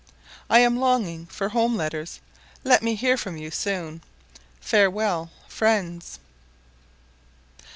I 0.49 0.61
am 0.61 0.79
longing 0.79 1.27
for 1.27 1.49
home 1.49 1.75
letters; 1.77 2.21
let 2.63 2.81
me 2.81 2.95
hear 2.95 3.17
from 3.17 3.37
you 3.37 3.51
soon. 3.51 4.01
Farewell, 4.59 5.29
friends. 5.47 6.17